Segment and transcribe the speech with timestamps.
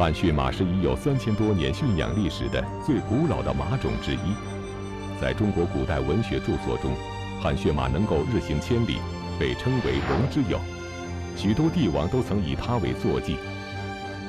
[0.00, 4.32] 汗血马是已有三千多年驯养历史的最古老的马种之一，
[5.20, 6.94] 在中国古代文学著作中，
[7.38, 8.96] 汗血马能够日行千里，
[9.38, 10.58] 被称为龙之友，
[11.36, 13.36] 许多帝王都曾以它为坐骑。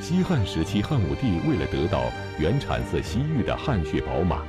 [0.02, 4.42] 西汉时期，汉武帝为了得到原产自西域的汗血宝马，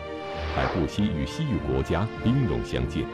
[0.56, 3.04] 还不惜与西域国家兵戎相见。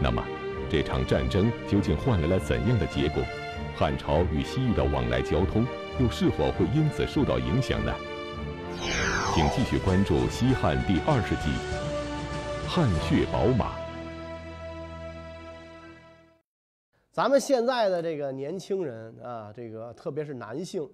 [0.00, 0.24] 那么，
[0.70, 3.22] 这场战争究竟换来了怎样的结果？
[3.76, 5.66] 汉朝与西域的往来交通
[6.00, 7.94] 又是否会因此受到影响呢？
[9.34, 11.50] 请继续关注西汉第二十集
[12.66, 13.76] 《汗血宝马》。
[17.12, 20.88] 咱们现在的这个年轻人啊，这个特别是男性。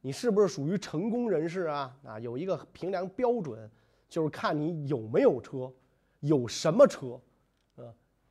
[0.00, 1.94] 你是不是属于成功人士啊？
[2.02, 3.70] 啊，有一个评量标准，
[4.08, 5.70] 就是看你有没有车，
[6.20, 7.20] 有什么车，
[7.76, 7.84] 啊，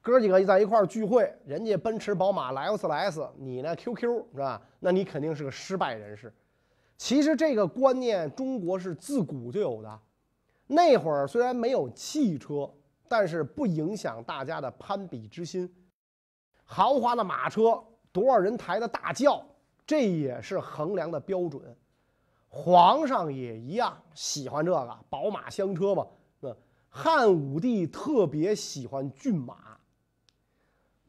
[0.10, 4.62] 哥几个在一块聚会，人家奔驰、宝马、莱斯莱斯，你呢 QQ 是吧？
[4.80, 6.34] 那你肯定是个失败人士。
[6.98, 10.00] 其实这个观念中国是自古就有的，
[10.68, 12.70] 那会儿虽然没有汽车，
[13.08, 15.74] 但是不影响大家的攀比之心。
[16.64, 19.44] 豪华的马车，多少人抬的大轿。
[19.88, 21.76] 这也是衡量的标准，
[22.48, 26.06] 皇上也一样喜欢这个宝马香车嘛。
[26.40, 26.56] 那
[26.90, 29.79] 汉武帝特别喜欢骏马。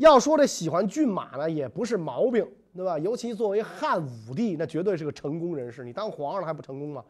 [0.00, 2.98] 要说这喜欢骏马呢，也不是毛病，对吧？
[2.98, 5.84] 尤其作为汉武帝，那绝对是个成功人士。
[5.84, 7.04] 你当皇上了还不成功吗？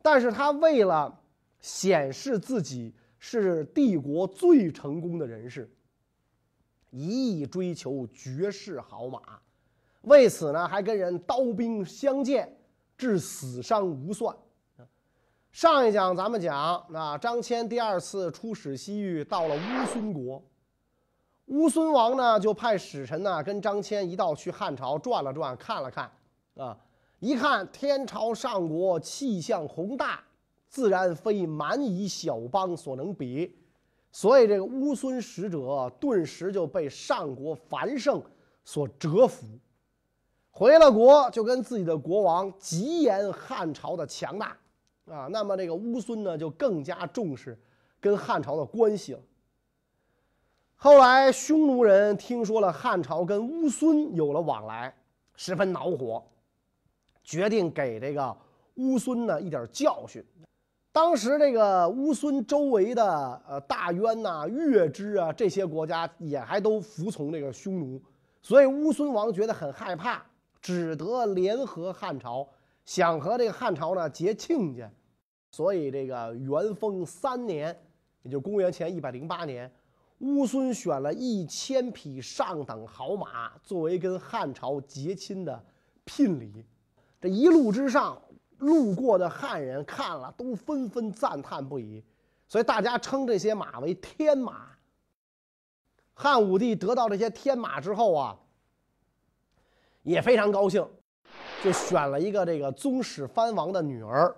[0.00, 1.20] 但是他为了
[1.60, 5.70] 显示自己是帝国最成功的人士，
[6.88, 9.20] 一意追求绝世好马。
[10.02, 12.56] 为此呢，还跟人刀兵相见，
[12.96, 14.34] 致死伤无算。
[15.52, 20.42] 上一讲咱们讲，啊，张骞第二次出使西域，到了乌孙国，
[21.50, 26.08] 乌孙王呢就派使臣呢跟张骞一道去汉朝转了转，看了看，
[26.54, 26.78] 啊，
[27.18, 30.22] 一看天朝上国气象宏大，
[30.68, 33.58] 自然非蛮夷小邦所能比，
[34.12, 38.22] 所以这个乌孙使者顿时就被上国繁盛
[38.64, 39.44] 所折服。
[40.52, 44.56] 回了国，就跟自己的国王极言汉朝的强大，
[45.06, 47.60] 啊，那么这个乌孙呢，就更加重视
[47.98, 49.20] 跟汉朝的关系了。
[50.82, 54.90] 后来匈奴人听说了汉朝跟乌孙有了往来，
[55.34, 56.24] 十分恼火，
[57.22, 58.34] 决定给这个
[58.76, 60.24] 乌孙呢一点教训。
[60.90, 68.00] 当时这个乌孙周围的呃大渊呐、月支啊这些国家也还都服从这个匈奴，
[68.40, 70.24] 所以乌孙王觉得很害怕。
[70.62, 72.48] 只得联合汉朝，
[72.86, 74.90] 想和这个汉朝呢结亲家，
[75.50, 77.78] 所以这个元丰三年，
[78.22, 79.70] 也就公元前一百零八年，
[80.20, 85.64] 乌孙选了一千匹上等好马作为跟汉朝结亲的
[86.04, 86.64] 聘礼。
[87.20, 88.20] 这一路之上，
[88.58, 92.02] 路过的汉人看了都纷纷赞叹不已，
[92.48, 94.68] 所以大家称这些马为天马。
[96.14, 98.38] 汉武帝得到这些天马之后啊。
[100.02, 100.82] 也非常高兴，
[101.62, 104.34] 就选了一个这个宗室藩王的女儿，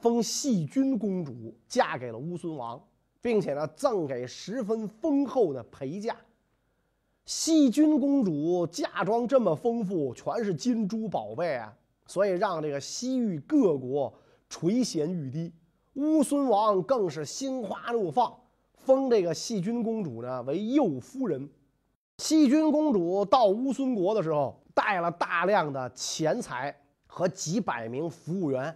[0.00, 2.82] 封细君公主，嫁给了乌孙王，
[3.20, 6.16] 并且呢赠给十分丰厚的陪嫁。
[7.24, 11.72] 细君公主嫁妆这么丰富，全是金珠宝贝啊，
[12.06, 14.12] 所以让这个西域各国
[14.48, 15.52] 垂涎欲滴。
[15.94, 18.34] 乌孙王更是心花怒放，
[18.74, 21.48] 封这个细君公主呢为右夫人。
[22.18, 24.56] 细君公主到乌孙国的时候。
[24.72, 26.74] 带了大量的钱财
[27.06, 28.74] 和几百名服务员，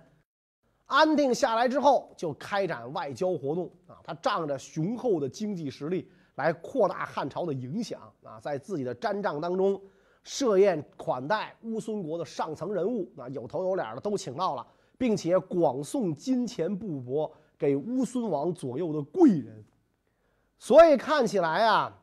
[0.87, 3.97] 安定下来之后，就开展外交活动啊。
[4.05, 9.81] 他仗着雄厚的经济实力来扩大汉朝的影响啊，在自己的毡帐当中
[10.23, 14.67] 设宴款待乌孙国的上层人物啊，有头有脸的都请到了，
[14.99, 19.65] 并且广送金钱布帛给乌孙王左右的贵人。
[20.59, 22.01] 所以看起来啊。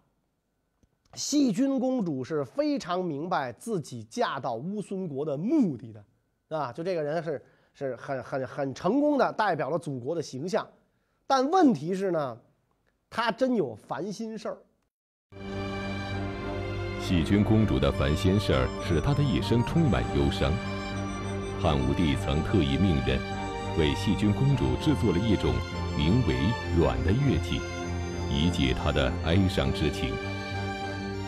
[1.16, 6.06] 细君公主是非常明白自己嫁到乌孙国的目的的，
[6.58, 10.68] 啊，就这个人是是很很很成功的，代表了祖国的形象。
[11.26, 12.38] 但问题是呢，
[13.10, 14.58] 她真有烦心事儿。
[17.02, 20.52] 细君公主的烦心事儿使她的一生充满忧伤。
[21.62, 23.20] 汉武帝曾特意命人
[23.78, 25.54] 为细君公主制作了一种
[25.96, 26.36] 名为
[26.78, 27.62] “阮”的乐器，
[28.30, 30.14] 以解她的哀伤之情。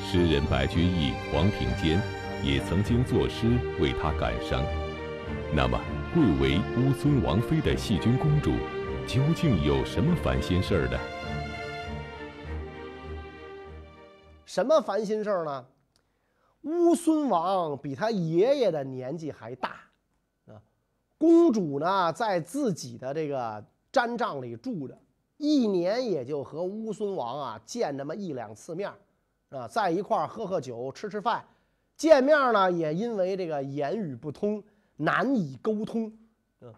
[0.06, 2.00] 诗人白居易、黄庭坚
[2.44, 4.64] 也曾经作诗为他感伤。
[5.56, 5.80] 那么，
[6.14, 8.52] 贵为乌孙王妃的细君公主，
[9.08, 11.00] 究竟有什么烦心事儿呢？
[14.46, 15.66] 什么烦心事儿呢？
[16.62, 19.72] 乌孙王比他爷爷的年纪还大，
[20.46, 20.62] 啊，
[21.18, 24.96] 公主呢，在自己的这个毡帐里住着，
[25.38, 28.92] 一年也就和乌孙王啊见那么一两次面
[29.50, 31.44] 啊，在一块儿喝喝酒、吃吃饭。
[31.98, 34.64] 见面呢，也因为这个言语不通，
[35.04, 36.12] 难以沟通。
[36.62, 36.74] 嗯，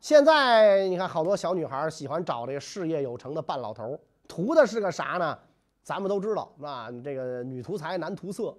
[0.00, 5.38] 现在你看，好多小女孩喜欢找这个事业有成的半老头，图的是个啥呢？
[5.82, 8.56] 咱们都知道，那这个女图财，男图色。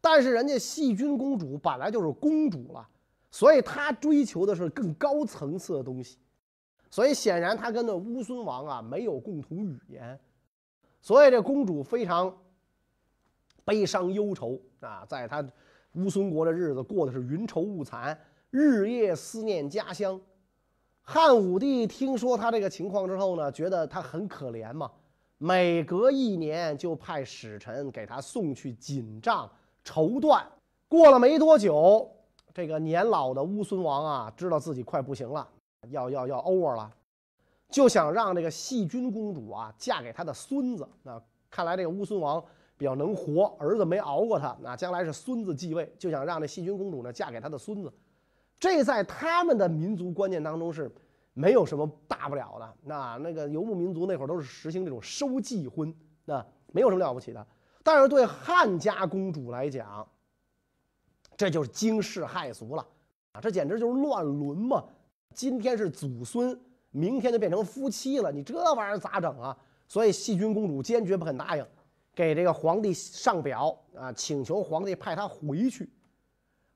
[0.00, 2.88] 但是人家细菌公主本来就是公主了，
[3.30, 6.18] 所以她追求的是更高层次的东西。
[6.90, 10.18] 所以显然她跟那乌孙王啊没有共同语言，
[11.02, 12.34] 所以这公主非常
[13.64, 15.44] 悲伤忧愁啊，在她
[15.94, 18.18] 乌孙国的日子过的是云愁雾惨，
[18.56, 20.20] 日夜思念家乡。
[21.02, 24.88] 汉武帝听说他这个情况之后呢，觉得他很可怜嘛。
[25.38, 29.50] 每隔一年就派使臣给他送去锦帐
[29.82, 30.44] 绸缎。
[30.88, 32.08] 过了没多久，
[32.54, 35.48] 这个年老的乌孙王啊，知道自己快不行了，
[35.88, 36.88] 要要要 over 了，
[37.70, 40.88] 就想让这个细菌公主啊嫁给他的孙子。
[41.02, 41.20] 那
[41.50, 42.40] 看来这个乌孙王
[42.78, 47.92] 比较能活，儿子没熬过他，那将来是孙子继位，就想让这细菌公主呢嫁给他的孙子。
[48.64, 50.90] 这在他们的民族观念当中是。
[51.36, 55.92] 没有什么大不了的，那那个游牧民族那会儿都是实行这种收继婚，
[56.24, 57.44] 那没有什么了不起的。
[57.82, 60.06] 但是对汉家公主来讲，
[61.36, 62.86] 这就是惊世骇俗了
[63.32, 63.40] 啊！
[63.40, 64.84] 这简直就是乱伦嘛！
[65.34, 66.56] 今天是祖孙，
[66.92, 69.58] 明天就变成夫妻了，你这玩意儿咋整啊？
[69.88, 71.66] 所以细菌公主坚决不肯答应，
[72.14, 75.90] 给这个皇帝上表啊，请求皇帝派她回去。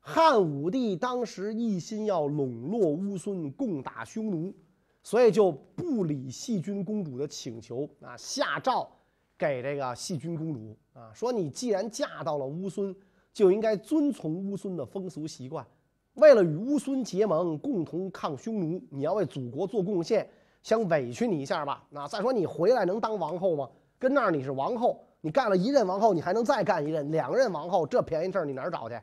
[0.00, 4.54] 汉武帝当时一心要笼络乌孙，共打匈奴，
[5.02, 8.88] 所以就不理细菌公主的请求啊，下诏
[9.36, 12.94] 给这个细菌公主啊，说你既然嫁到了乌孙，
[13.32, 15.66] 就应该遵从乌孙的风俗习惯，
[16.14, 20.28] 为了与乌孙结盟，共同抗匈奴，你要为祖国做贡献，
[20.62, 21.84] 想委屈你一下吧？
[21.90, 23.68] 那再说你回来能当王后吗？
[23.98, 28.98] 跟那儿你是王后，你干了一任王后，你还能再干一任、两任王后，这便宜事儿你哪儿找去？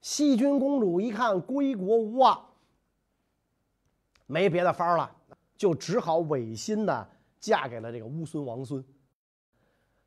[0.00, 2.40] 细菌公主一看归国无望，
[4.26, 5.10] 没别的法儿了，
[5.56, 7.08] 就只好违心的
[7.40, 8.84] 嫁给了这个乌孙王孙。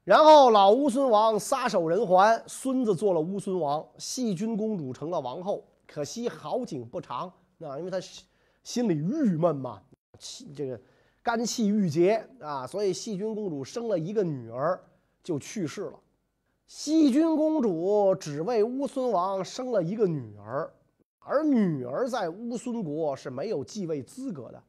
[0.03, 5.63] 然后老乌孙王撒手人寰，孙子做了乌孙王，细菌公主成了王后。
[5.85, 7.27] 可惜好景不长，
[7.59, 7.99] 啊，因为她
[8.63, 9.81] 心里郁闷嘛，
[10.17, 10.79] 气这个
[11.21, 14.81] 肝气郁结啊，所以细菌公主生了一个女儿
[15.21, 15.99] 就去世了。
[16.73, 20.71] 细菌公主只为乌孙王生了一个女儿，
[21.19, 24.63] 而女儿在乌孙国是没有继位资格的。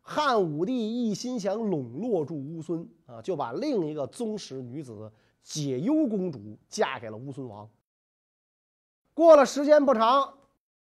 [0.00, 5.12] 汉武帝一心想笼络住乌孙啊，就把另一个宗室女子
[5.44, 7.70] 解忧公主嫁给了乌孙王。
[9.14, 10.34] 过了时间不长，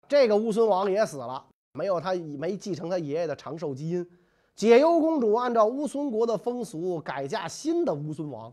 [0.08, 1.44] 这个乌孙王也死了，
[1.74, 4.10] 没有他没继承他爷爷的长寿基因。
[4.56, 8.50] 解忧公主按照乌孙国的风俗改嫁新的乌孙王。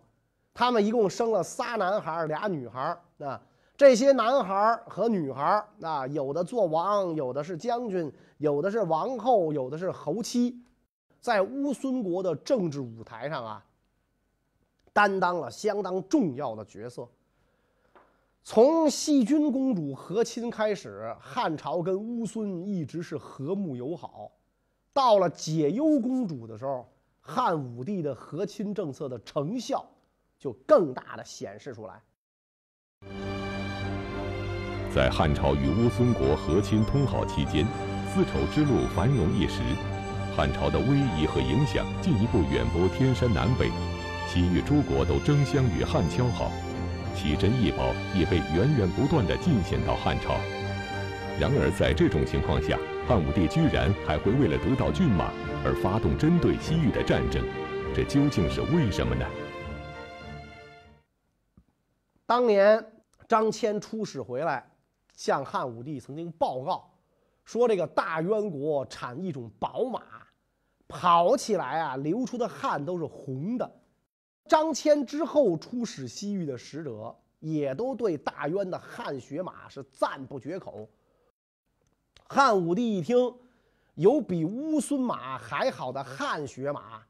[0.53, 3.41] 他们一共生了仨男孩俩女孩啊，
[3.77, 10.61] 这些男孩和女孩啊，有的做王，有的是将军，有的是王后，有的是侯妻，
[11.19, 13.65] 在乌孙国的政治舞台上啊，
[14.91, 17.07] 担当了相当重要的角色。
[18.43, 24.31] 从细君公主和亲开始，汉朝跟乌孙一直是和睦友好。
[24.93, 26.85] 到了解忧公主的时候，
[27.19, 29.85] 汉武帝的和亲政策的成效。
[30.41, 31.93] 就更大的显示出来。
[34.93, 37.65] 在汉朝与乌孙国和亲通好期间，
[38.09, 39.61] 丝绸之路繁荣一时，
[40.35, 43.69] 汉朝的威仪和影响进一步远播天山南北，
[44.27, 46.51] 西域诸国都争相与汉交好，
[47.15, 50.35] 奇珍异宝也被源源不断的进献到汉朝。
[51.39, 55.31] 然而在这种情况下，汉武帝居然还会为了得到骏马
[55.63, 57.41] 而发动针对西域的战争，
[57.95, 59.25] 这究竟是为什么呢？
[62.31, 62.81] 当年
[63.27, 64.65] 张骞出使回来，
[65.17, 66.89] 向汉武帝曾经报告
[67.43, 70.01] 说，这个大渊国产一种宝马，
[70.87, 73.69] 跑起来啊，流出的汗都是红的。
[74.45, 80.87] 张骞之后出使西域的使者，也都对大渊的汗血马是赞不绝口。
[82.29, 83.35] 汉武帝一听，
[83.95, 87.03] 有比乌孙马还好的汗血马，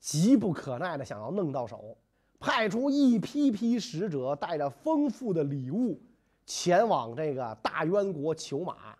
[0.00, 1.96] 急不可耐的想要弄到手。
[2.38, 6.00] 派出一批批使者，带着丰富的礼物，
[6.44, 8.96] 前往这个大渊国求马。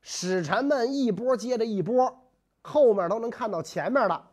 [0.00, 2.12] 使臣们一波接着一波，
[2.62, 4.28] 后面都能看到前面的。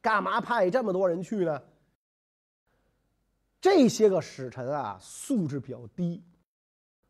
[0.00, 1.62] 干嘛派这么多人去呢？
[3.60, 6.22] 这些个使臣啊，素质比较低，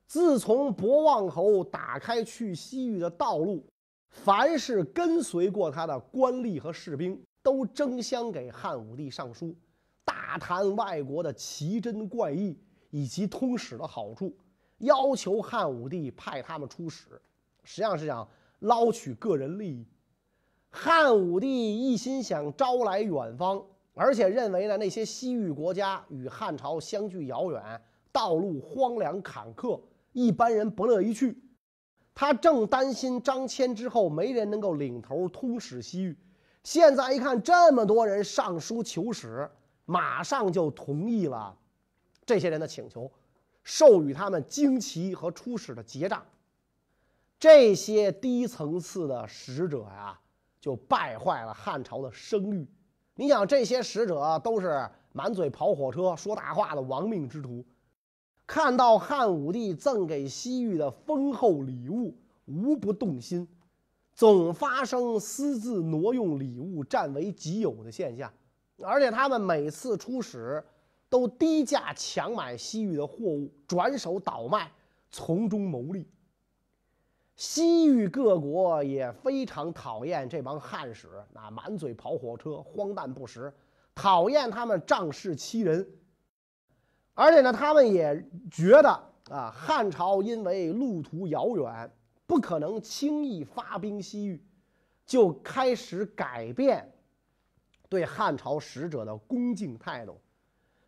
[0.07, 3.66] 自从博望侯打开去西域的道路，
[4.09, 9.54] 凡是跟随过他的官吏和士兵，都争相给汉武帝上书，
[10.28, 12.54] 大谈外国的奇珍怪异
[12.90, 14.37] 以及通史的好处，
[14.76, 17.18] 要求汉武帝派他们出使，
[17.64, 19.87] 实际上是想捞取个人利益。
[20.68, 27.80] 汉武帝一心想招来远方，而且认为呢那些西域国家与汉朝相距遥远，
[28.12, 29.80] 道路荒凉坎坷。
[30.12, 31.42] 一般人不乐意去，
[32.14, 36.14] 他正担心张骞之后没人能够领头通使西域。
[36.62, 39.50] 现在一看这么多人上书求使，
[39.90, 41.57] 马上就同意了
[42.26, 43.11] 这些人的请求，
[43.64, 46.23] 授予他们旌旗和出使的节仗。
[47.40, 50.21] 这些低层次的使者呀，
[50.61, 52.68] 就败坏了汉朝的声誉。
[53.14, 57.64] 你想，这些使者都是满嘴跑火车、说大话的亡命之徒。
[58.47, 62.14] 看到汉武帝赠给西域的丰厚礼物，
[62.45, 63.49] 无不动心，
[64.12, 68.30] 总发生私自挪用礼物占为己有的现象，
[68.82, 70.64] 而且他们每次出使，
[71.08, 74.70] 都低价强买西域的货物，转手倒卖，
[75.11, 76.06] 从中牟利。
[77.35, 83.52] 西域各国也非常讨厌这帮汉使，那满嘴跑火车，荒诞不实，
[83.94, 85.88] 讨厌他们仗势欺人。
[87.14, 88.88] 而且呢，他们也觉得
[89.30, 91.90] 啊，汉朝因为路途遥远，
[92.26, 94.44] 不可能轻易发兵西域，
[95.06, 96.92] 就开始改变
[97.88, 100.21] 对汉朝使者的恭敬态度，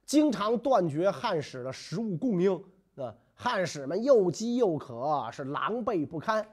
[0.04, 2.52] 经常断绝汉使的食物供应。
[2.96, 6.46] 啊，汉使们又饥又渴，是狼狈不堪。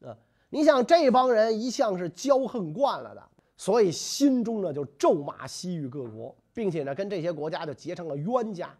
[0.00, 0.16] 啊，
[0.48, 8.72] 你想这帮人一向是骄横惯了的，所以心中呢就咒骂西域各国，并且呢跟这些国家就结成了冤家。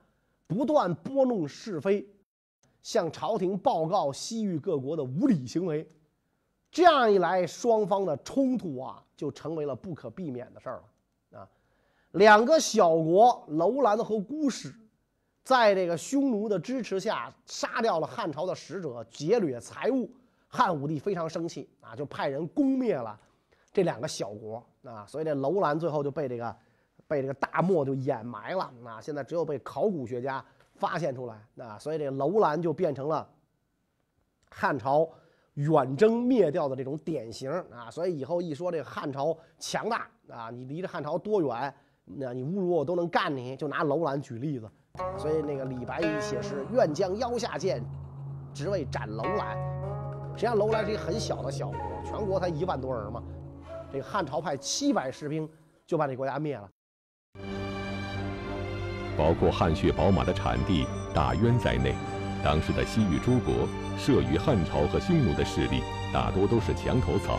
[0.47, 2.07] 不断拨弄是非，
[2.83, 5.87] 向朝廷报告西域各国的无理行为，
[6.71, 10.85] 这样一来，双方的冲突啊就成为了不可避免的事儿了！
[12.13, 14.75] 两个小国楼兰和姑史，
[15.43, 20.11] 在这个匈奴的支持下，杀掉了汉朝的使者，劫掠财物。
[20.49, 23.19] 汉武帝非常生气啊，就派人攻灭了
[23.73, 26.57] 这两个小国啊，所以这楼兰最后就被这个。
[27.07, 33.27] 被这个大漠就掩埋了，啊现在只有被考古学家发现出来，啊所以这楼兰就变成了
[34.51, 35.09] 汉朝
[35.55, 37.91] 远征灭掉的这种典型啊！
[37.91, 41.75] 所以以后一说这个汉朝强大啊，你离着汉朝多远，
[42.17, 44.69] 那你侮辱我都能干你，就拿楼兰举例子。
[45.17, 47.85] 所以那个李白写诗：“愿将腰下剑，
[48.53, 49.57] 只为斩楼兰。”
[50.35, 53.23] 实际上楼兰是一个很小的小国，全国才一万多人嘛，
[53.93, 55.49] 这个汉朝派七百士兵
[55.87, 56.69] 就把这国家灭了。
[59.17, 61.95] 包括汗血宝马的产地大渊在内，
[62.45, 67.39] 当时的西域诸国慑于汉朝和匈奴的势力，大多都是墙头草。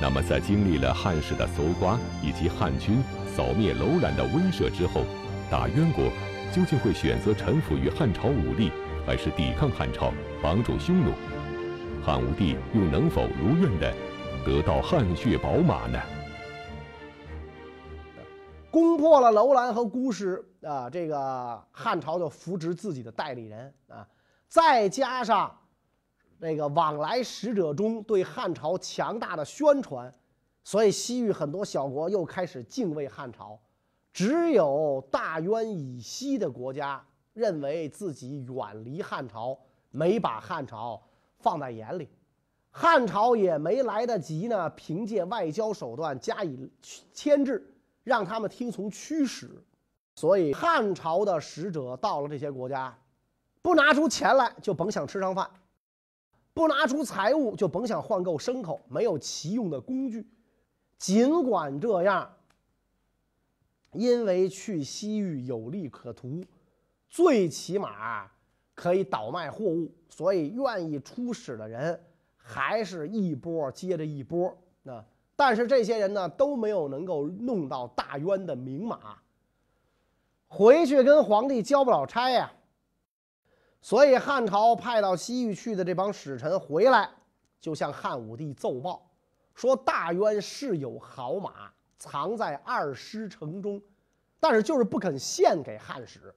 [0.00, 3.02] 那么，在经历了汉室的搜刮以及汉军
[3.38, 5.02] 扫灭楼兰的威慑之后，
[5.48, 6.06] 大渊国
[6.52, 8.72] 究竟会选择臣服于汉朝武力，
[9.06, 11.12] 还是抵抗汉朝，帮助匈奴？
[12.04, 13.94] 汉武帝又能否如愿的
[14.44, 16.00] 得到汗血宝马呢？
[18.72, 24.04] 攻破了楼兰和姑师啊，这个汉朝就扶植自己的代理人啊，
[24.48, 25.56] 再加上
[26.38, 30.12] 那个往来使者中对汉朝强大的宣传，
[30.68, 33.58] 所以西域很多小国又开始敬畏汉朝，
[34.12, 39.58] 只有大渊以西的国家认为自己远离汉朝，
[39.90, 41.02] 没把汉朝
[41.38, 42.10] 放在眼里，
[42.70, 46.70] 汉朝也没来得及呢，凭借外交手段加以
[47.14, 47.74] 牵制。
[48.04, 49.50] 让他们听从驱使，
[50.16, 52.94] 所以汉朝的使者到了这些国家，
[53.62, 55.48] 不拿出钱来就甭想吃上饭，
[56.52, 60.26] 不拿出财物就甭想换购牲口，没有齐用的工具。
[60.98, 62.30] 尽管这样，
[63.92, 66.44] 因为去西域有利可图，
[67.08, 68.28] 最起码
[68.74, 71.98] 可以倒卖货物，所以愿意出使的人
[72.36, 75.04] 还是一波接着一波啊。
[75.36, 79.18] 但是这些人呢都没有能够弄到大渊的明码，
[80.48, 82.52] 回去跟皇帝交不了差呀。
[83.80, 87.08] 所以汉朝派到西域去的这帮使臣回来，
[87.60, 89.07] 就向汉武帝奏报，
[89.58, 93.82] 说大渊是有好马，藏在二师城中，
[94.38, 96.32] 但是就是不肯献给汉使。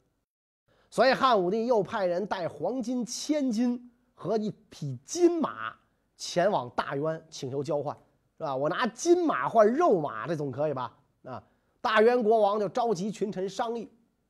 [0.90, 5.76] 所以汉武帝又派人带黄金千斤和一匹金马
[6.18, 7.96] 前往大渊，请求交换。
[8.40, 8.56] 是吧？
[8.56, 10.98] 我拿金马换肉马，这总可以吧？
[11.26, 11.44] 啊！
[11.80, 13.88] 大渊国王就召集群臣商议，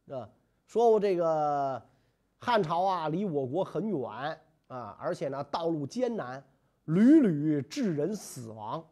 [0.10, 0.28] 啊，
[0.68, 1.82] 说我这个
[2.40, 6.44] 汉朝啊离我国很远啊，而且呢道路艰难，
[6.94, 8.84] 屡屡致人死亡，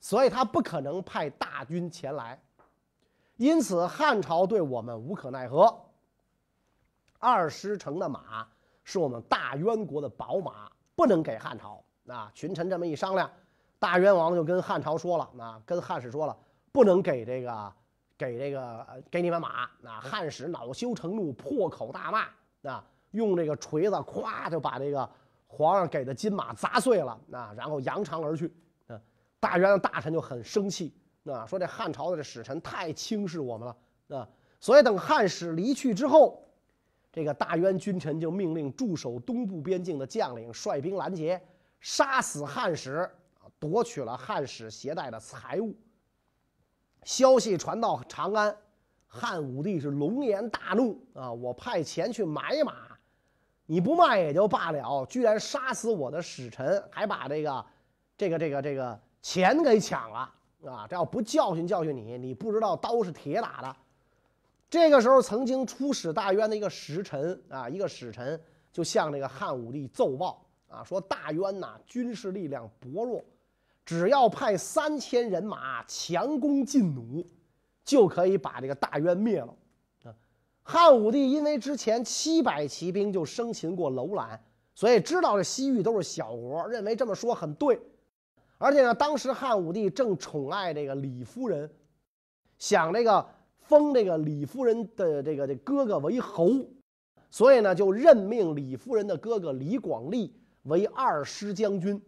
[0.00, 2.40] 所以他不可能派大军前来。
[3.36, 5.76] 因此汉朝对我们无可奈何。
[7.18, 8.46] 二十乘的马
[8.84, 11.82] 是我们大渊国的宝马，不能给汉朝。
[12.06, 13.30] 啊，群臣这么一商量，
[13.78, 16.36] 大渊王就跟汉朝说了，啊，跟汉使说了，
[16.72, 17.72] 不能给这个，
[18.18, 19.62] 给这个，给你们马。
[19.84, 25.08] 啊，汉使恼羞成怒，破口大骂，啊，用这个锤子咵就把这个
[25.54, 28.50] 皇上给的金马砸碎了，啊，然后扬长而去。
[28.86, 28.98] 啊，
[29.38, 30.94] 大渊的大臣就很生气，
[31.26, 34.28] 啊，说这汉朝的这使臣太轻视我们了，啊，
[34.58, 36.38] 所以等汉使离去之后。
[37.12, 41.38] 这个大渊君臣就命令驻守东部边境的将领率兵拦截，
[41.78, 43.06] 杀死汉使，
[43.58, 45.76] 夺取了汉使携带的财物。
[47.04, 48.56] 消息传到长安，
[49.06, 51.30] 汉武帝是龙颜大怒啊！
[51.30, 52.91] 我派钱去买马，
[53.66, 57.64] 你不卖也就罢了，居然杀死我的使臣，还把这个、
[58.18, 60.18] 这个、这个、这个钱给抢了
[60.66, 60.86] 啊！
[60.88, 63.76] 这要不教训教训你，你不知道刀是铁打的。
[64.68, 68.38] 这个时候，曾经出使大渊的一个使臣啊，一个使臣
[68.72, 73.22] 就向这个汉武帝奏报啊，说大渊呐，军事力量薄弱，
[73.84, 77.26] 只要派三千人马强攻劲弩，
[77.84, 79.54] 就可以把这个大渊灭了。
[80.62, 84.40] 汉武帝因为之前七百骑兵就生擒过楼兰，
[84.74, 87.80] 所以知道这西域都是小国，认为这么说很对。
[88.58, 91.70] 而且呢，当时汉武帝正宠爱这个李夫人，
[92.58, 93.26] 想这个。
[93.64, 96.50] 封这个李夫人的这个这哥哥为侯，
[97.30, 102.02] 所以呢，就任命李夫人的哥哥李广利为二师将军，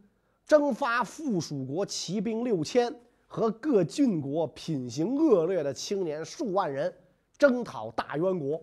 [0.45, 2.93] 征发附属国骑兵六千
[3.29, 6.93] 和各郡国品行恶劣的青年数万人，
[7.39, 8.63] 征讨大渊国，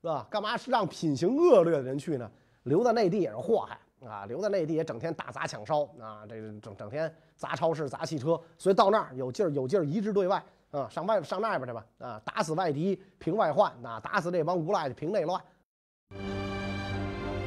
[0.00, 0.26] 是吧？
[0.30, 2.30] 干嘛是让品行恶劣的人去呢？
[2.64, 4.26] 留在内地也是祸害啊！
[4.26, 6.24] 留在内地也整天打砸抢烧啊！
[6.28, 10.42] 这整整天砸超市、砸汽车，所以到那儿有劲儿有劲儿一致对外。
[10.70, 11.84] 啊，上外上那边去吧！
[11.98, 15.42] 啊，打死外敌，平外患；啊，打死这帮无赖，平内乱。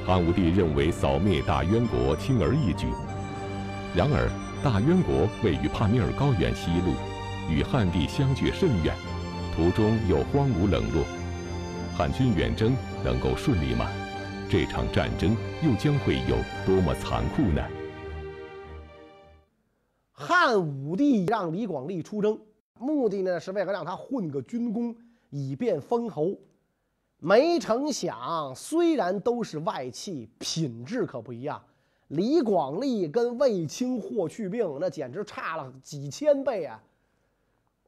[0.05, 2.91] 汉武帝认为扫灭大渊国轻而易举，
[3.95, 4.27] 然而
[4.61, 6.93] 大渊国位于帕米尔高原西麓，
[7.49, 8.93] 与汉地相距甚远，
[9.55, 11.05] 途中又荒芜冷落，
[11.95, 13.87] 汉军远征能够顺利吗？
[14.49, 16.35] 这场战争又将会有
[16.65, 17.61] 多么残酷呢？
[20.11, 22.39] 汉武帝让李广利出征。
[22.79, 24.95] 目的呢，是为了让他混个军功，
[25.29, 26.31] 以便封侯。
[27.19, 31.61] 没成想，虽然都是外戚，品质可不一样。
[32.07, 36.81] 李广利跟卫青、霍去病那简直差了几千倍啊！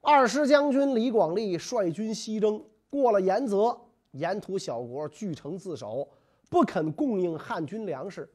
[0.07, 3.75] 二师将军李广利率军西征，过了延泽，
[4.11, 6.07] 沿途小国据城自守，
[6.47, 8.31] 不肯供应汉军粮食，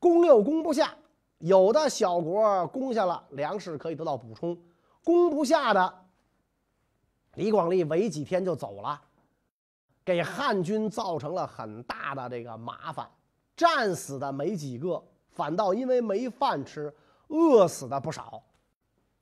[0.00, 0.92] 攻又攻不下。
[1.38, 4.52] 有的小国攻下了粮食，可以得到补充；
[5.04, 5.94] 攻不下的。
[7.34, 9.00] 李广利没几天就走了，
[10.04, 13.08] 给汉军造成了很大的这个麻烦，
[13.56, 16.92] 战死的没几个，反倒因为没饭吃，
[17.28, 18.42] 饿死的不少。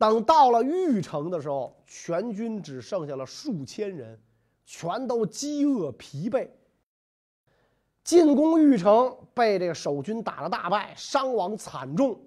[0.00, 4.18] 等到了玉城的时候，全军只剩下了数千人，
[4.64, 6.48] 全都饥饿疲惫。
[8.02, 12.18] 进攻玉城，被这个守军打了大败，伤亡惨重。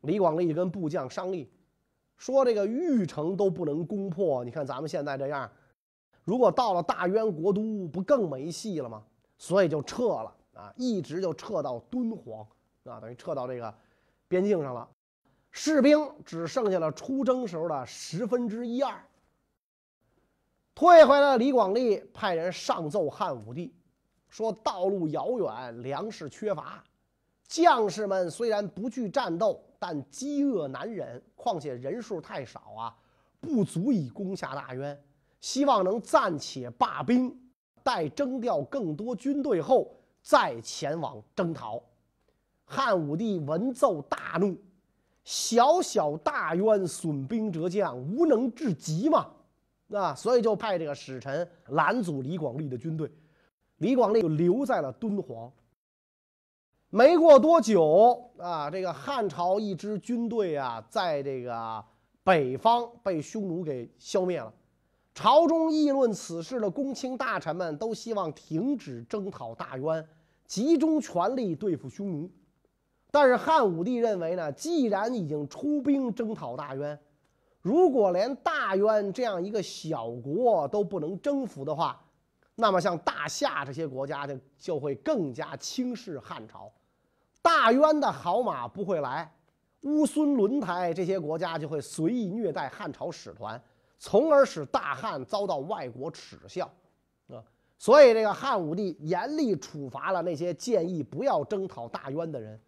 [0.00, 1.48] 李广利跟部将商议。
[2.16, 5.48] 说这个玉城都不能攻破，你看咱们现在这样，
[6.24, 9.04] 如果到了大渊国都，不更没戏了吗？
[9.38, 12.44] 所以就撤了啊，一直就撤到敦煌
[12.82, 13.72] 啊，等于撤到这个
[14.26, 14.88] 边境上了。
[15.50, 19.04] 士兵只剩下了出征时候的十分之一二。
[20.74, 23.74] 退回来，李广利派人上奏汉武帝，
[24.28, 26.82] 说道路遥远，粮食缺乏，
[27.46, 29.62] 将士们虽然不惧战斗。
[29.82, 32.94] 但饥饿难忍，况且人数太少啊，
[33.40, 35.02] 不足以攻下大渊。
[35.40, 37.34] 希望能暂且罢兵，
[37.82, 41.82] 待征调更多军队后再前往征讨。
[42.66, 44.54] 汉武帝闻奏大怒，
[45.30, 49.28] 小小大渊，损兵折将，无能至极嘛？
[49.92, 53.08] 啊，所以就派这个使臣拦阻李广利的军队。
[53.76, 55.48] 李广利就留在了敦煌。
[56.88, 61.84] 没过多久啊，这个汉朝一支军队啊，在这个
[62.24, 64.52] 北方被匈奴给消灭了。
[65.14, 70.04] 朝中议论此事的公卿大臣们都希望停止征讨大渊，
[70.48, 72.28] 集中全力对付匈奴。
[73.10, 76.98] 但是汉武帝认为呢，既然已经出兵征讨大渊，
[77.60, 82.00] 如果连大渊这样一个小国都不能征服的话，
[82.54, 86.70] 那么像大夏这些国家就就会更加轻视汉朝，
[87.42, 89.32] 大渊的好马不会来，
[89.82, 93.60] 乌孙轮台这些国家就会随意虐待汉朝使团，
[93.98, 96.70] 从而使大汉遭到外国耻笑，
[97.28, 97.42] 啊，
[97.78, 102.60] 所以这个汉武帝严厉处罚了那些建议不要征讨大渊的人，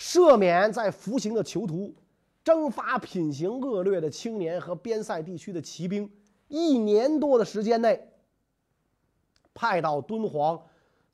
[0.00, 1.94] 赦免在服刑的囚徒，
[2.42, 6.10] 征发品行恶劣的青年和边塞地区的骑兵，
[6.48, 8.08] 一年多的时间内。
[9.52, 10.58] 派到敦煌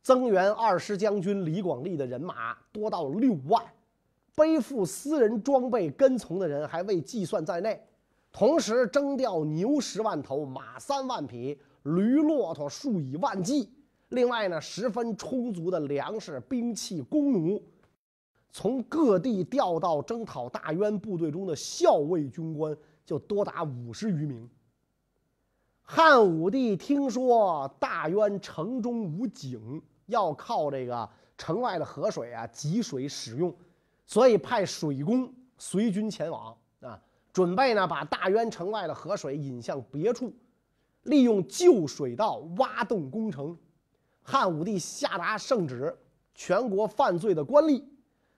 [0.02, 3.60] 增援二师将军李广利的人马多到六万，
[4.36, 7.82] 背负私人装备跟从的人还未计算在内。
[8.30, 13.68] 同时征调牛十万头、马三万匹、驴骆驼数以万计。
[14.10, 17.60] 另外呢，十分充足的粮食、兵器、弓弩，
[18.56, 24.48] 从各地调到征讨大渊部队中的校尉军官就多达五十余名。
[25.82, 33.54] 汉武帝听说大渊城中无井，要靠这个城外的河水啊汲水使用，
[34.06, 36.98] 所以派水工随军前往啊，
[37.34, 40.32] 准备呢把大渊城外的河水引向别处，
[41.02, 43.54] 利用旧水道挖洞攻城。
[44.22, 45.94] 汉武帝下达圣旨：
[46.34, 47.84] 全国犯罪的官吏、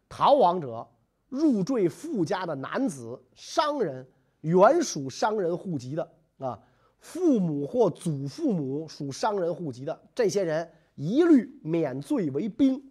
[0.08, 0.86] 逃亡者、
[1.28, 4.06] 入赘富家的男子、商人、
[4.40, 6.58] 原属商人户籍的啊。
[7.00, 12.90] 父母或祖父母属商人户籍的这些人，一律免罪为兵。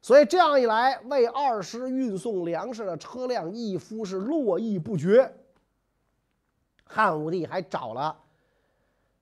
[0.00, 5.32] 所以这样一来，为二师运送粮食的车辆一夫是络绎不绝。
[6.84, 8.16] 汉武帝还找了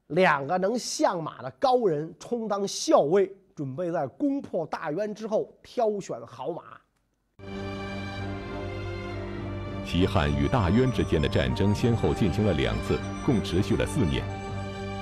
[0.06, 6.62] 两个能相马的高人充当校尉，准备在攻破大渊之后挑选好马。
[9.82, 14.22] 西汉与大渊之间的战争先后进行了两次，共持续了四年。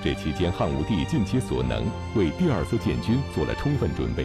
[0.04, 4.24] 这期间，汉武帝尽其所能为第二次建军做了充分准备。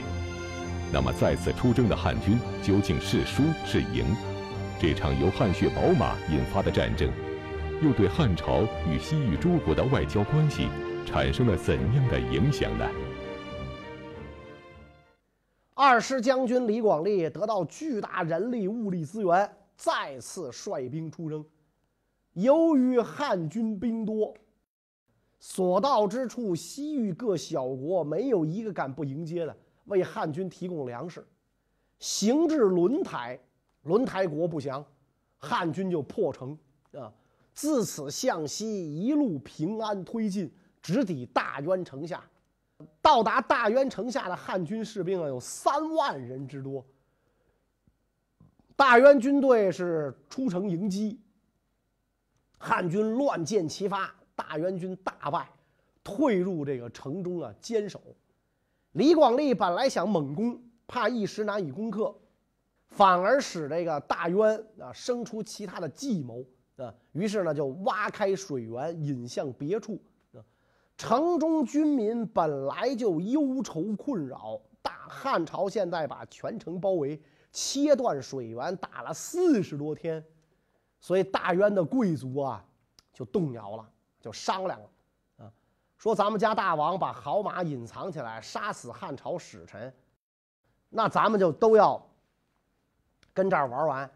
[0.94, 4.15] 那么，再次出征的汉军究竟是输是赢？
[4.80, 7.10] 这场由汗血宝马引发的战争，
[7.82, 10.68] 又对汉朝与西域诸国的外交关系
[11.04, 12.86] 产生了怎样的影响呢？
[15.82, 19.50] 二师将军李广利得到巨大人力物力资源。
[19.78, 21.46] 再次率兵出征，
[22.34, 24.36] 由于汉军兵多，
[25.39, 31.26] 所到之处，西域各小国没有一个敢不迎接的，为汉军提供粮食。
[32.00, 33.39] 行至轮台，
[33.84, 34.86] 轮台国不降，
[35.38, 36.58] 汉军就破城
[36.92, 37.10] 啊。
[37.54, 42.22] 自此向西一路平安推进，直抵大渊城下。
[43.02, 46.86] 到达大渊城下的汉军士兵啊，有三万人之多。
[48.76, 51.20] 大渊军队是出城迎击，
[52.58, 55.50] 汉军乱箭齐发，大渊军大败，
[56.04, 58.02] 退入这个城中啊坚守。
[58.94, 62.15] 李广利本来想猛攻，怕一时难以攻克，
[62.88, 66.46] 反而使这个大渊啊生出其他的计谋
[66.78, 70.02] 啊，于是呢就挖开水源引向别处。
[71.00, 77.20] 城中军民本来就忧愁困扰，大汉朝现在把全城包围。
[77.52, 80.24] 切断水源打了四十多天，
[81.00, 82.64] 所以大渊的贵族啊
[83.12, 84.90] 就动摇了，就商量了，
[85.38, 85.52] 啊，
[85.98, 89.92] 说咱们家大王把好马隐藏起来，杀死汉朝使臣，
[90.90, 92.00] 那咱们就都要
[93.34, 94.12] 跟这儿玩完。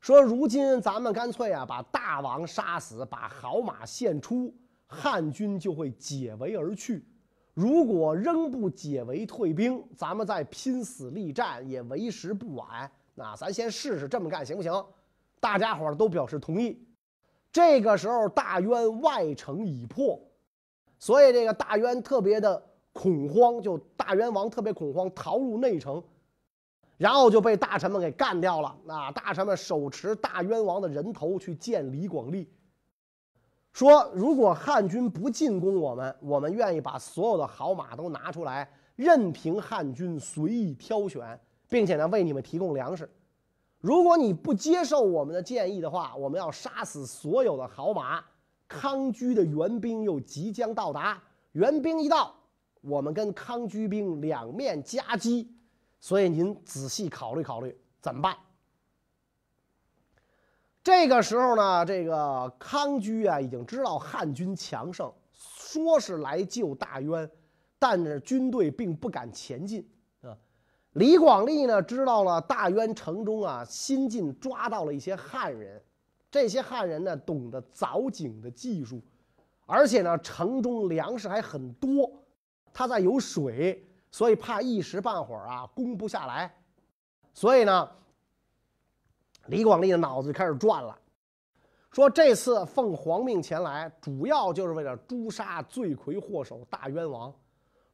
[0.00, 4.54] 说如今咱们干脆啊把大王杀死，把好马献出，
[4.88, 7.06] 汉军就会解围而去。
[7.54, 12.90] 如果仍不解围退兵，咱们再拼死力战也为时不晚。
[13.14, 14.72] 那咱先试试这么干行不行？
[15.40, 16.84] 大家伙都表示同意。
[17.52, 20.20] 这个时候，大渊外城已破，
[20.98, 26.02] 所以这个大渊特别的恐慌，就大渊王特别恐慌，逃入内城，
[26.96, 28.76] 然后就被大臣们给干掉了。
[28.84, 32.48] 那大臣们手持大渊王的人头去见李广利。
[33.78, 41.38] 说，如果汉军不进攻我们，我们愿意把所有的好马都拿出来，任凭汉军随意挑选，
[41.68, 43.08] 并且呢为你们提供粮食。
[43.78, 48.20] 如果你不接受我们的建议的话，我们要杀死所有的好马。
[48.66, 52.34] 康居的援兵又即将到达，援兵一到，
[52.80, 55.54] 我们跟康居兵两面夹击。
[56.00, 58.36] 所以您仔细考虑考虑怎么办。
[60.88, 67.30] 这个时候呢，这个康居啊已经知道汉军强盛，说是来救大渊，
[67.78, 69.86] 但是军队并不敢前进
[70.22, 70.34] 啊。
[70.92, 75.78] 李广利呢知道了大渊城中啊新近抓到了一些汉人，
[76.30, 79.02] 这些汉人呢懂得凿井的技术，
[79.66, 82.10] 而且呢城中粮食还很多
[82.72, 86.50] 他在有水，所以怕一时半会儿啊攻不下来。
[87.34, 87.90] 所以呢，
[89.48, 90.96] 李广利的脑子就开始转了，
[91.90, 97.34] 说这次奉皇命前来，主要就是为了诛杀罪魁祸首大渊王。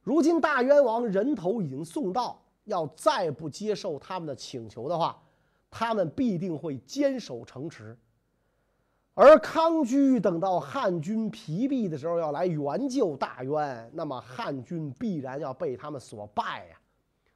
[0.03, 5.19] 如今大渊王人头已经送到，要再不接受他们的请求的话，
[5.71, 7.97] 他们必定会坚守城池。
[9.13, 16.77] 而康居等到汉军疲弊的时候要来援救大渊，那么汉军必然要被他们所败呀。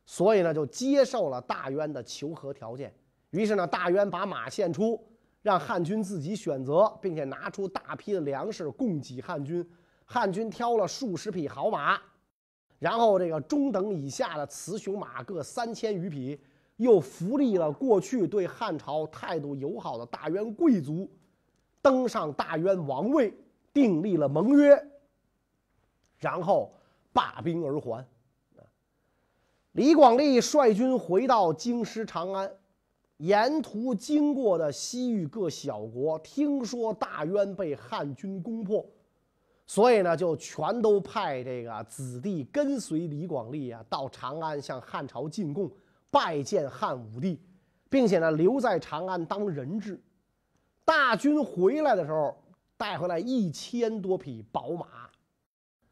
[0.05, 2.93] 所以呢，就接受了大渊的求和条件。
[3.31, 4.99] 于是呢，大渊把马献出，
[5.41, 9.67] 让汉军自己选择，并且拿出大批的粮食供给汉军。
[10.05, 11.99] 汉军挑了数十匹好马，
[12.79, 16.39] 然后这个中等以下的雌雄马各三千余匹，
[16.77, 21.07] 又福利了过去对汉朝态度友好的大渊贵族，
[21.83, 23.31] 登上大渊王位，
[23.71, 24.83] 订立了盟约，
[26.17, 26.73] 然后
[27.13, 28.03] 罢兵而还。
[29.73, 32.51] 李广利率军回到京师长安，
[33.19, 38.85] 沿途经过的西域各小国，听说大渊被汉军攻破，
[39.67, 45.69] 所以呢，就全都派这个子弟跟随李广利啊，到长安向汉朝进贡，
[46.09, 47.37] 拜见汉武帝，
[47.89, 50.01] 并且呢，留在长安当人质。
[50.85, 52.35] 大军回来的时候，
[52.77, 54.87] 带回来一千多匹宝马。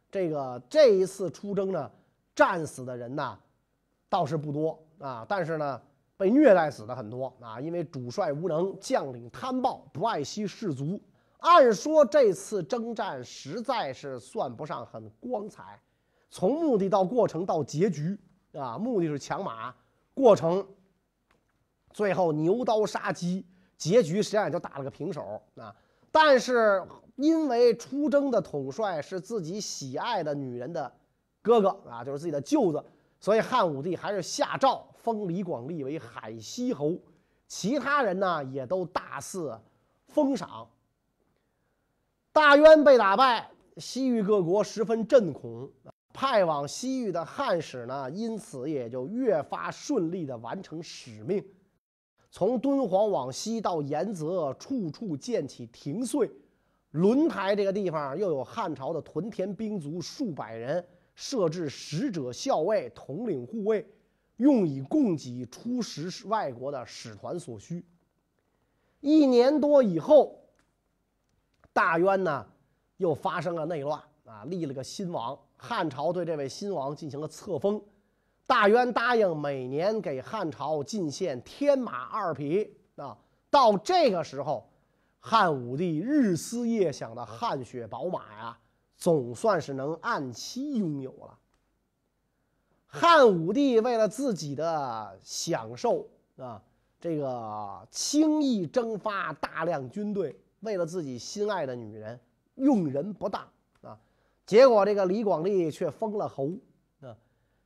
[0.10, 1.92] 这个这一次出征呢，
[2.34, 3.38] 战死的人呢。
[4.10, 5.82] 倒是不多啊，但是呢，
[6.18, 11.00] 被虐待死的很多啊，因为主帅无能，将领贪暴，不爱惜士卒。
[11.38, 15.80] 按说这次征战实在是算不上很光彩，
[16.32, 18.20] 从目的到过程到结局
[18.54, 19.74] 啊，目的是抢马，
[20.16, 20.68] 过程
[21.92, 23.46] 最后牛刀杀鸡，
[23.78, 25.74] 结局实际上也就打了个平手啊。
[26.12, 26.84] 但是
[27.16, 30.92] 因为出征的统帅是自己喜爱的女人的
[31.44, 32.84] 哥哥啊，就是自己的舅子。
[33.20, 37.00] 所以汉武帝还是下诏封李广利为海西侯，
[37.48, 39.58] 其他人呢也都大肆
[40.06, 40.68] 封赏。
[42.34, 45.72] 大渊被打败，西域各国十分震恐，
[46.12, 51.42] 派往西域的汉使呢，因此也就越发顺利地完成使命。
[52.30, 56.30] 从敦煌往西到延泽，处处建起亭遂，
[56.92, 60.86] 轮台这个地方又有汉朝的屯田兵卒数百人。
[61.16, 63.84] 设置使者校尉统领护卫，
[64.38, 67.86] 用以供给出使外国的使团所需。
[69.02, 70.40] 一年多以后，
[71.74, 72.48] 大渊呢
[72.98, 75.38] 又发生了内乱啊，立了个新王。
[75.56, 77.82] 汉朝对这位新王进行了册封，
[78.46, 83.18] 大渊答应每年给汉朝进献天马二匹啊。
[83.50, 84.68] 到这个时候，
[85.20, 88.58] 汉武帝日思夜想的汗血宝马呀。
[89.00, 91.38] 总算是能按期拥有了。
[93.00, 96.08] 汉武帝为了自己的享受
[96.38, 96.62] 啊，
[97.00, 102.20] 这个轻易征发大量军队，为了自己心爱的女人，
[102.56, 103.48] 用人不当
[103.82, 103.98] 啊。
[104.46, 106.50] 结果这个李广利却封了侯
[107.02, 107.16] 啊。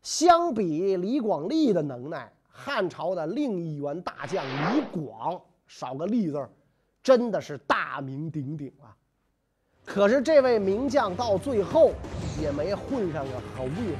[0.01, 4.43] 相比李广利的能耐，汉朝的另一员大将
[4.75, 6.45] 李广少个利字，
[7.01, 8.95] 真的是大名鼎鼎啊。
[9.85, 11.91] 可是这位名将到最后
[12.41, 13.95] 也没混上个侯爷，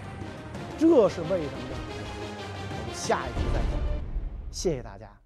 [0.82, 1.44] 这是为什么呢？
[1.44, 3.80] 我们下一集再讲。
[4.50, 5.21] 谢谢大家。